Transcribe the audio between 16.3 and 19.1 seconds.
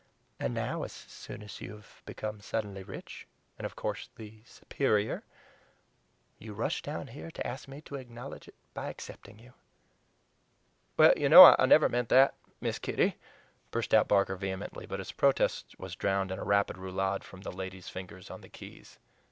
in a rapid roulade from the young lady's fingers on the keys.